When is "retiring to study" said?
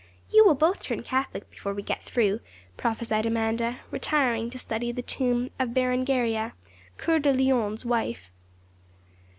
3.91-4.91